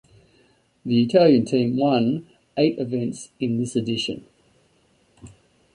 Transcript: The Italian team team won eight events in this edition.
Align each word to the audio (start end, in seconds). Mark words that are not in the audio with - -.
The 0.83 1.03
Italian 1.03 1.45
team 1.45 1.73
team 1.75 1.77
won 1.77 2.27
eight 2.57 2.79
events 2.79 3.29
in 3.39 3.59
this 3.59 3.75
edition. 3.75 4.25